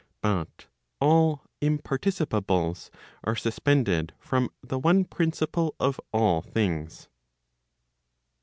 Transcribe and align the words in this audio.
But 0.21 0.65
all 0.99 1.43
imparticipables 1.61 2.89
are 3.23 3.35
suspended 3.35 4.13
from 4.19 4.49
the 4.63 4.79
one 4.79 5.05
principle 5.05 5.75
of 5.79 5.99
all 6.11 6.41
things. 6.41 7.07